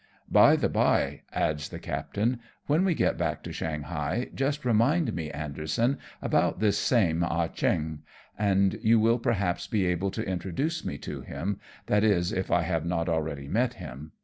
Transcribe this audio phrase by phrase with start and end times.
[0.31, 5.29] By the bye," adds the captain," when we get back to Shanghai, just remind me,
[5.29, 7.99] Anderson, about this same Ah Cheong,
[8.35, 12.63] and you will perhaps be able to introduce me to him, that is if I
[12.63, 14.13] have not already met him.